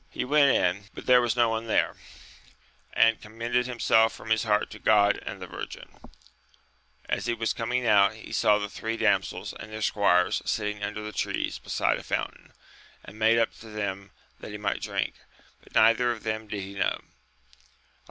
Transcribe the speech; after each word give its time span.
He 0.09 0.25
went 0.25 0.49
in, 0.57 0.85
but 0.95 1.05
there 1.05 1.19
28 1.19 1.19
AMADIS 1.19 1.33
OF 1.33 1.35
GAUL. 1.35 1.35
was 1.35 1.35
no 1.35 1.49
one 1.49 1.67
there, 1.67 1.95
and 2.93 3.21
commended 3.21 3.67
himself 3.67 4.11
from 4.13 4.31
his 4.31 4.45
heart 4.45 4.71
to 4.71 4.79
God 4.79 5.19
and 5.23 5.39
the 5.39 5.45
Virgin, 5.45 5.95
As 7.07 7.27
he 7.27 7.35
was 7.35 7.53
coming 7.53 7.85
out, 7.85 8.15
he 8.15 8.31
saw 8.31 8.57
the 8.57 8.67
three 8.67 8.97
damsels 8.97 9.53
and 9.53 9.71
their 9.71 9.83
squires 9.83 10.41
sitting 10.43 10.81
under 10.81 11.03
the 11.03 11.13
trees 11.13 11.59
beside 11.59 11.99
a 11.99 12.03
fountain, 12.03 12.51
and 13.05 13.19
made 13.19 13.37
up 13.37 13.53
to 13.59 13.67
them 13.67 14.09
that 14.39 14.49
he 14.49 14.57
might 14.57 14.81
drink: 14.81 15.13
but 15.63 15.75
neither 15.75 16.11
of 16.11 16.23
them 16.23 16.47
did 16.47 16.63
he 16.63 16.73
know. 16.73 16.99